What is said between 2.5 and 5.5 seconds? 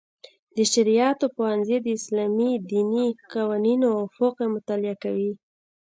دیني قوانینو او فقه مطالعه کوي.